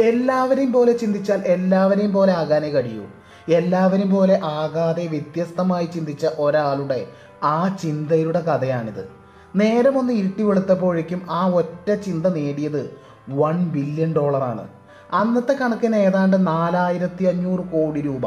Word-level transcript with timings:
എല്ലാവരെയും 0.00 0.72
പോലെ 0.72 0.92
ചിന്തിച്ചാൽ 0.92 1.40
എല്ലാവരെയും 1.46 2.12
പോലെ 2.12 2.32
ആകാനേ 2.32 2.68
കഴിയൂ. 2.70 3.04
എല്ലാവരെയും 3.48 4.10
പോലെ 4.10 4.40
ആകാതെ 4.44 5.06
വ്യത്യസ്തമായി 5.06 5.84
ചിന്തിച്ച 5.84 6.26
ഒരാളുടെ 6.38 7.06
ആ 7.42 7.76
ചിന്തയുടെ 7.82 8.40
കഥയാണിത്. 8.40 9.08
നേരം 9.56 9.98
ഒന്ന് 9.98 10.12
ഇരുട്ടി 10.12 10.42
വെളുത്തപ്പോഴേക്കും 10.42 11.26
ആ 11.30 11.50
ഒറ്റ 11.50 11.94
ചിന്ത 11.94 12.26
നേടിയത് 12.26 12.96
വൺ 13.30 13.68
ബില്യൺ 13.68 14.14
ഡോളറാണ് 14.14 14.68
അന്നത്തെ 15.12 15.52
കണക്കിന് 15.52 15.96
ഏതാണ്ട് 15.96 16.46
നാലായിരത്തി 16.46 17.24
അഞ്ഞൂറ് 17.24 17.60
കോടി 17.60 18.00
രൂപ. 18.00 18.26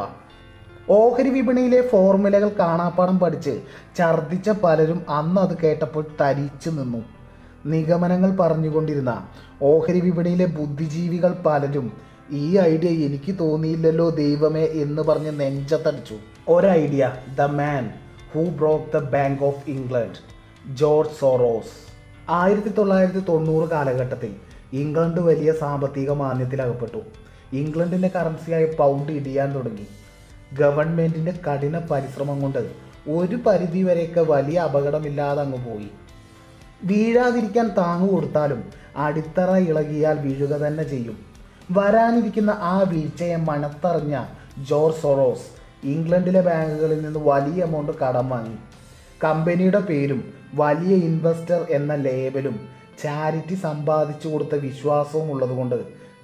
ഓഹരി 0.90 1.30
വിപണിയിലെ 1.30 1.88
ഫോർമുലകൾ 1.88 2.50
കാണാപ്പാടം 2.60 3.20
പഠിച്ച് 3.20 3.62
ഛർദിച്ച 3.98 4.50
പലരും 4.50 5.06
അന്ന് 5.10 5.42
അത് 5.42 5.58
കേട്ടപ്പോൾ 5.58 6.06
തരിച്ചു 6.22 6.70
നിന്നു. 6.70 7.21
നിഗമനങ്ങൾ 7.66 8.36
പറഞ്ഞുകൊണ്ടിരുന്ന 8.36 9.28
ഓഹരി 9.62 10.00
വിപണിയിലെ 10.00 10.46
ബുദ്ധിജീവികൾ 10.46 11.34
പലരും 11.34 11.94
ഈ 12.32 12.58
ഐഡിയ 12.58 13.06
എനിക്ക് 13.06 13.40
തോന്നിയില്ലല്ലോ 13.40 14.10
ദൈവമേ 14.10 14.66
എന്ന് 14.66 15.02
പറഞ്ഞ് 15.02 15.40
നെഞ്ചത്തടിച്ചു. 15.40 16.16
ഒരൈഡിയ 16.48 17.14
the 17.40 17.42
man 17.42 17.90
who 18.34 18.44
broke 18.44 18.94
the 18.94 18.98
bank 18.98 19.44
of 19.44 19.70
England 19.70 20.18
George 20.74 21.20
Soros. 21.20 21.92
ആയിരത്തി 22.30 22.70
തൊള്ളായിരത്തി 22.70 23.20
തൊണ്ണൂറ് 23.20 23.70
കാലഘട്ടത്തിൽ 23.70 24.36
ഇംഗ്ലണ്ട് 24.74 25.22
വലിയ 25.22 25.52
സാമ്പത്തിക 25.52 26.12
മാന്യത്തിലകപ്പെട്ടു 26.12 27.02
ഇംഗ്ലണ്ടിന്റെ 27.54 28.12
കറൻസിയായ 28.16 28.66
പൗണ്ട് 28.66 29.12
ഇടിയാൻ 29.12 29.56
തുടങ്ങി. 29.56 29.88
ഗവൺമെന്റിന്റെ 30.54 31.32
കഠിന 31.32 31.80
പരിശ്രമം 31.80 32.42
കൊണ്ട് 32.42 32.72
ഒരു 33.10 33.36
പരിധി 33.36 33.84
വരെയൊക്കെ 33.84 34.22
വലിയ 34.22 34.60
അപകടമില്ലാതെ 34.60 35.42
അങ്ങ് 35.42 35.58
പോയി. 35.66 35.90
വീഴാതിരിക്കാൻ 36.84 37.68
താങ്ങു 37.68 38.14
കൊടുത്താലും 38.14 38.64
അടിത്തറ 38.98 39.56
ഇളകിയാൽ 39.56 40.20
വീഴുക 40.20 40.50
തന്നെ 40.50 40.84
ചെയ്യും. 40.84 41.18
വരാനിരിക്കുന്ന 41.72 42.50
ആ 42.50 42.82
വീഴ്ചയെ 42.82 43.36
മണത്തറിഞ്ഞ 43.36 44.26
ജോർജ് 44.70 45.02
സൊറോസ് 45.02 45.48
ഇംഗ്ലണ്ടിലെ 45.84 46.42
ബാങ്കുകളിൽ 46.42 47.02
നിന്ന് 47.02 47.20
വലിയ 47.24 47.64
എമൗണ്ട് 47.64 47.92
കടം 47.92 48.30
വാങ്ങി. 48.30 48.56
കമ്പനിയുടെ 49.24 49.80
പേരും 49.80 50.34
വലിയ 50.54 50.96
ഇൻവെസ്റ്റർ 50.96 51.68
എന്ന 51.70 51.96
ലേബലും 51.96 52.60
ചാരിറ്റി 53.04 53.56
സമ്പാദിച്ചു 53.56 54.28
കൊടുത്ത 54.28 54.56
വിശ്വാസവും 54.56 55.32
ഉള്ളതുകൊണ്ട് 55.32 55.76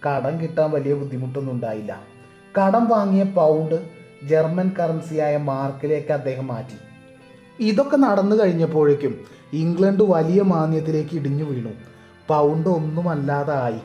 കടം 0.07 0.41
കിട്ടാൻ 0.41 0.71
വലിയ 0.71 0.93
ബുദ്ധിമുട്ടൊന്നും 0.93 1.53
ഉണ്ടായില്ല. 1.53 2.01
കടം 2.59 2.89
വാങ്ങിയ 2.89 3.23
പൗണ്ട് 3.23 3.87
ജർമ്മൻ 4.23 4.71
കറൻസിയായ 4.79 5.37
മാർക്കിലേക്ക് 5.37 6.11
അദ്ദേഹം 6.11 6.47
മാറ്റി. 6.47 6.77
ഇതൊക്കെ 7.59 7.97
നടന്നു 7.97 8.35
കഴിഞ്ഞപ്പോഴേക്കും 8.35 9.36
ഇംഗ്ലണ്ട് 9.53 10.03
വലിയ 10.03 10.41
മാന്യത്തിലേക്ക് 10.41 11.15
ഇടിഞ്ഞു 11.15 11.43
വീണു. 11.43 11.69
പൗണ്ട് 12.27 12.69
ഒന്നുമല്ലാതായി. 12.69 13.79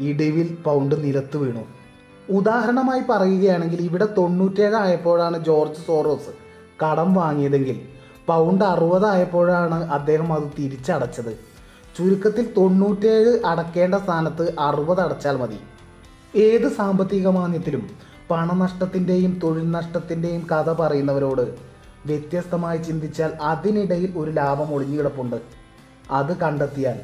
ഇടിവിൽ 0.00 0.56
പൗണ്ട് 0.64 1.04
നിലത്ത് 1.04 1.36
വീണു. 1.36 1.60
ഉദാഹരണമായി 2.28 3.00
പറയുകയാണെങ്കിൽ 3.10 3.80
ഇവിടെ 3.80 4.08
തൊണ്ണൂറ്റേഴ് 4.18 4.74
ആയപ്പോഴാണ് 4.74 5.44
ജോർജ് 5.44 5.86
സോറോസ് 5.86 6.30
കടം 6.84 7.14
വാങ്ങിയതെങ്കിൽ 7.14 7.80
പൗണ്ട് 8.28 8.64
അറുപതായപ്പോഴാണ് 8.64 9.90
അദ്ദേഹം 9.90 10.32
അത് 10.32 10.42
തിരിച്ചടച്ചത്. 10.58 11.38
ചുരുക്കത്തിൽ 11.98 12.54
തൊണ്ണൂറ്റേഴ് 12.56 13.46
അടക്കേണ്ട 13.46 13.94
സ്ഥാനത്ത് 13.94 14.58
അറുപത് 14.58 15.00
അടച്ചാൽ 15.00 15.36
മതി. 15.36 15.58
ഏത് 16.36 16.68
സാമ്പത്തിക 16.68 17.28
മാന്യത്തിലും 17.28 17.90
പണനഷ്ടത്തിന്റെയും 18.30 19.40
തൊഴിൽ 19.42 19.70
നഷ്ടത്തിന്റെയും 19.70 20.46
കഥ 20.52 20.72
പറയുന്നവരോട് 20.72 21.73
വ്യത്യസ്തമായി 22.06 22.78
ചിന്തിച്ചാൽ 22.78 23.32
അതിനിടയിൽ 23.42 24.12
ഒരു 24.16 24.30
ലാഭം 24.30 24.74
ഒളിഞ്ഞു 24.74 24.98
കിടപ്പുണ്ട്. 24.98 25.36
അത് 26.10 26.36
കണ്ടെത്തിയാൽ 26.36 27.00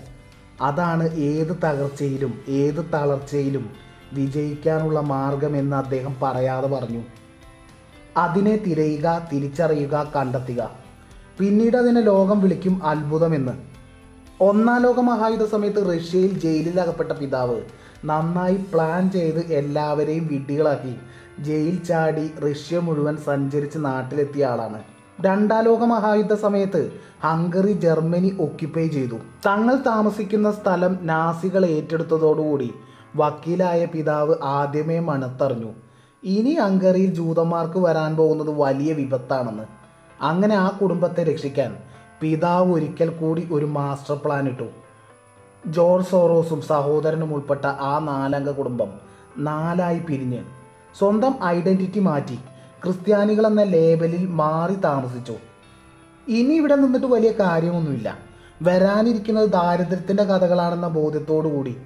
അതാണ് 0.62 1.14
ഏത് 1.14 1.56
തകർച്ചയിലും 1.64 2.40
ഏത് 2.48 2.90
തളർച്ചയിലും 2.94 3.70
വിജയിക്കാനുള്ള 4.12 5.00
മാർഗമെന്ന് 5.00 5.76
അദ്ദേഹം 5.76 6.16
പറയാതെ 6.22 6.66
പറഞ്ഞു. 6.66 7.02
അതിനെ 8.16 8.56
തിരയുക 8.56 9.28
തിരിച്ചറിയുക 9.32 10.12
കണ്ടെത്തുക. 10.16 10.70
പിന്നീട് 11.38 11.76
അതിനെ 11.76 12.00
ലോകം 12.00 12.40
വിളിക്കും 12.40 12.86
അത്ഭുതമെന്ന്. 12.86 13.52
ഒന്നാം 14.40 14.82
ലോക 14.82 15.00
മഹായുദ്ധ 15.00 15.44
സമയത്ത് 15.44 15.98
റഷ്യയിൽ 15.98 16.38
ജയിലിൽ 16.38 16.80
അകപ്പെട്ട 16.80 17.12
പിതാവ് 17.12 17.60
നന്നായി 18.04 18.56
പ്ലാൻ 18.56 19.10
ചെയ്ത് 19.10 19.38
എല്ലാവരെയും 19.38 20.26
വിഡ്ഢികളാക്കി. 20.26 20.94
ജയിൽ 21.40 21.84
ചാടി 21.84 22.30
റഷ്യ 22.38 22.78
മുഴുവൻ 22.78 23.16
സഞ്ചരിച്ച് 23.16 23.78
നാട്ടിലെത്തിയ 23.78 24.46
ആളാണ്. 24.46 24.82
രണ്ടാം 25.20 25.64
ലോക 25.64 25.84
മഹായുദ്ധ 25.84 26.34
സമയത്ത് 26.34 26.92
ഹംഗറി 27.24 27.72
ജർമ്മനി 27.72 28.36
ഒക്യുപ്പൈ 28.40 28.88
ചെയ്തു. 28.88 29.14
തങ്ങൾ 29.46 29.76
താമസിക്കുന്ന 29.76 30.52
സ്ഥലം 30.52 30.98
നാസികൾ 31.02 31.66
ഏറ്റെടുത്തതോടുകൂടി 31.66 32.74
വക്കീലായ 33.16 33.84
പിതാവ് 33.84 34.34
ആദ്യമേ 34.44 34.98
മണത്തറിഞ്ഞു. 34.98 35.72
ഇനി 36.24 36.50
ഹംഗറിയിൽ 36.50 37.14
ജൂതന്മാർക്ക് 37.14 37.78
വരാൻ 37.78 38.16
പോകുന്നത് 38.16 38.50
വലിയ 38.50 38.92
വിപത്താണെന്ന്. 38.92 39.62
അങ്ങനെ 40.20 40.54
ആ 40.54 40.68
കുടുംബത്തെ 40.68 41.22
രക്ഷിക്കാൻ 41.22 41.76
പിതാവ് 42.20 42.72
ഒരിക്കൽ 42.72 43.08
കൂടി 43.08 43.48
ഒരു 43.52 43.66
മാസ്റ്റർ 43.66 44.20
പ്ലാൻ 44.24 44.48
ഇട്ടു. 44.48 44.68
ജോർജ് 45.66 46.08
സോറോസും 46.08 46.62
സഹോദരനും 46.62 47.34
ഉൾപ്പെട്ട 47.34 47.66
ആ 47.66 47.98
നാലംഗ 47.98 48.50
കുടുംബം 48.50 48.90
നാലായി 49.38 49.98
പിരിഞ്ഞ്. 49.98 50.59
സ്വന്തം 50.98 51.34
ഐഡന്റിറ്റി 51.44 52.00
മാറ്റി 52.00 52.38
ക്രിസ്ത്യാനികൾ 52.84 53.46
എന്ന 53.46 53.62
ലേബലിൽ 53.62 54.26
മാറി 54.26 54.74
താമസിച്ചു. 54.74 55.34
ഇനി 56.28 56.54
ഇവിടെ 56.54 56.76
നിന്നിട്ട് 56.76 57.06
വലിയ 57.06 57.30
കാര്യമൊന്നുമില്ല. 57.30 58.18
വരാനിരിക്കുന്നത് 58.62 59.50
ദാരിദ്ര്യത്തിന്റെ 59.50 60.24
കഥകളാണെന്ന 60.24 60.88
ബോധ്യത്തോടു 60.88 61.48
കൂടി 61.48 61.76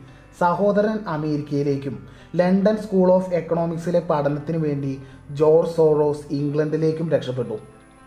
സഹോദരൻ 0.40 0.98
അമേരിക്കയിലേക്കും 1.08 2.06
ലണ്ടൻ 2.36 2.76
സ്കൂൾ 2.76 3.12
ഓഫ് 3.12 3.34
എക്കണോമിക്സിലെ 3.34 4.02
പഠനത്തിന് 4.10 4.56
വേണ്ടി 4.56 5.02
ജോർജ് 5.30 5.76
സോറോസ് 5.76 6.26
ഇംഗ്ലണ്ടിലേക്കും 6.30 7.10
രക്ഷപ്പെട്ടു. 7.10 7.58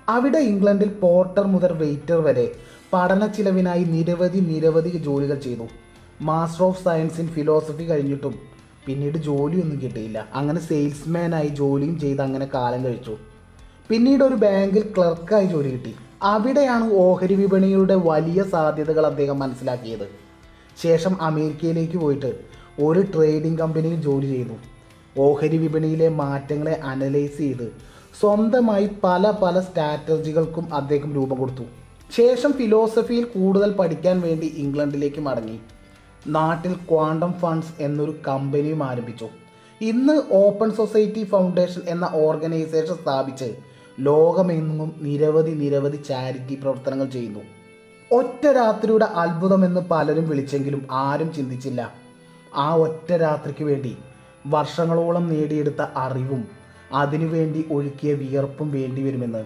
അവിടെ 0.09 0.37
ഇംഗ്ലണ്ടിൽ 0.37 0.89
പോർട്ടർ 0.89 1.47
മുതൽ 1.47 1.73
വെയിറ്റർ 1.73 2.21
വരെ 2.21 2.51
പഠന 2.93 3.27
ചിലവിനായി 3.27 3.83
നിരവധി 3.83 4.39
നിരവധി 4.39 4.89
ജോലികൾ 4.89 5.39
ചെയ്തു. 5.39 5.67
Master 6.21 6.65
of 6.65 6.83
science 6.85 7.21
in 7.21 7.27
philosophy 7.27 7.83
കഴിഞ്ഞിട്ടും 7.83 8.56
പിന്നീട് 8.87 9.17
ജോലിയൊന്നും 9.17 9.81
കിട്ടിയില്ല. 9.81 10.27
അങ്ങനെ 10.33 10.59
സെയിൽസ്മാനായി 10.59 11.47
ജോലിയും 11.47 11.99
ചെയ്ത് 11.99 12.21
അങ്ങനെ 12.21 12.47
കാലം 12.53 12.85
കഴിച്ചു. 12.85 13.17
പിന്നീട് 13.89 14.23
ഒരു 14.23 14.35
ബാങ്കിൽ 14.35 14.93
ക്ലർക്കായി 14.97 15.45
ജോലി 15.45 15.69
കിട്ടി. 15.69 15.95
അവിടെയാണ് 16.23 16.93
ഓഹരി 16.93 17.33
വിപണിയുടെ 17.33 17.95
വലിയ 17.95 18.43
സാധ്യതകൾ 18.43 19.05
അദ്ദേഹം 19.05 19.39
മനസ്സിലാക്കിയത്. 19.39 20.07
ശേഷം 20.83 21.21
അമേരിക്കയിലേക്ക് 21.21 21.97
പോയിട്ട് 21.97 22.39
ഒരു 22.81 23.01
ട്രേഡിംഗ് 23.01 23.59
കമ്പനിയിൽ 23.59 24.01
ജോലി 24.01 24.25
ചെയ്തു. 24.25 24.55
ഓഹരി 25.19 25.57
വിപണിയിലെ 25.57 26.09
മാറ്റങ്ങളെ 26.09 26.79
അനലൈസ് 26.83 27.37
ചെയ്ത് 27.37 27.73
സ്വന്തമായി 28.19 28.89
പല 29.03 29.31
പല 29.31 29.59
സ്ട്രാറ്റജികൾക്കും 29.59 30.73
അദ്ദേഹം 30.73 31.13
രൂപം 31.13 31.37
കൊടുത്തു. 31.37 31.63
ശേഷം 32.15 32.53
ഫിലോസഫിയിൽ 32.53 33.23
കൂടുതൽ 33.23 33.71
പഠിക്കാൻ 33.71 34.21
വേണ്ടി 34.21 34.47
ഇംഗ്ലണ്ടിലേക്ക് 34.47 35.21
മടങ്ങി. 35.21 35.59
നാട്ടിൽ 36.27 36.73
ക്വാണ്ടം 36.73 37.33
ഫണ്ട്സ് 37.33 37.73
എന്നൊരു 37.79 38.15
കമ്പനിയും 38.27 38.83
ആരംഭിച്ചു. 38.83 39.27
ഇന്ന് 39.81 40.21
ഓപ്പൺ 40.31 40.71
സൊസൈറ്റി 40.71 41.23
ഫൗണ്ടേഷൻ 41.23 41.81
എന്ന 41.87 42.09
ഓർഗനൈസേഷൻ 42.13 42.95
സ്ഥാപിച്ച് 42.95 43.55
ലോകമെങ്ങും 43.99 44.95
നിരവധി 45.01 45.51
നിരവധി 45.51 45.97
ചാരിറ്റി 45.97 46.55
പ്രവർത്തനങ്ങൾ 46.55 47.05
ചെയ്യുന്നു. 47.05 47.39
ഒറ്റ 48.11 48.47
രാത്രിയുടെ 48.47 49.05
അത്ഭുതമെന്ന് 49.05 49.81
പലരും 49.81 50.29
വിളിച്ചെങ്കിലും 50.29 50.87
ആരും 50.91 51.33
ചിന്തിച്ചില്ല. 51.33 51.93
ആ 52.55 52.75
ഒറ്റ 52.75 53.13
രാത്രിക്ക് 53.13 53.63
വേണ്ടി 53.63 53.97
വർഷങ്ങളോളം 54.47 55.29
നേടിയെടുത്ത 55.29 55.81
അറിവും 55.95 56.47
അതിനുവേണ്ടി 56.93 57.65
ഒഴുക്കിയ 57.71 58.13
വിയർപ്പും 58.13 58.71
വേണ്ടിവരുമെന്ന്. 58.71 59.45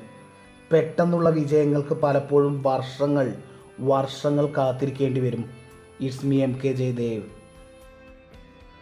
പെട്ടെന്നുള്ള 0.71 1.29
വിജയങ്ങൾക്ക് 1.29 1.93
പലപ്പോഴും 1.93 2.63
വർഷങ്ങൾ 2.63 3.33
വർഷങ്ങൾ 3.79 4.45
കാത്തിരിക്കേണ്ടി 4.45 5.21
വരും. 5.21 5.60
It's 6.01 6.23
me 6.23 6.39
MKJ 6.39 6.95
Dev. 6.95 7.40